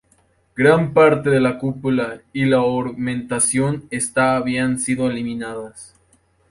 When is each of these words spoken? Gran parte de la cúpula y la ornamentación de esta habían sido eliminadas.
Gran 0.55 0.93
parte 0.95 1.29
de 1.29 1.39
la 1.39 1.59
cúpula 1.59 2.21
y 2.33 2.45
la 2.45 2.63
ornamentación 2.63 3.87
de 3.89 3.97
esta 3.97 4.35
habían 4.35 4.79
sido 4.79 5.11
eliminadas. 5.11 5.93